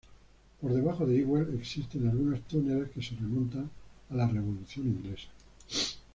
Por 0.59 0.73
debajo 0.73 1.05
de 1.05 1.19
Ewell 1.19 1.53
existen 1.59 2.09
algunos 2.09 2.41
túneles 2.47 2.89
que 2.89 3.03
se 3.03 3.13
remontan 3.17 3.69
a 4.09 4.15
la 4.15 4.27
Revolución 4.27 4.87
inglesa. 4.87 5.29